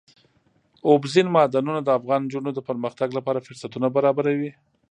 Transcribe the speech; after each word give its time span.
اوبزین 0.89 1.27
معدنونه 1.35 1.79
د 1.83 1.89
افغان 1.99 2.21
نجونو 2.25 2.49
د 2.53 2.59
پرمختګ 2.69 3.09
لپاره 3.17 3.43
فرصتونه 3.47 3.87
برابروي. 3.95 4.51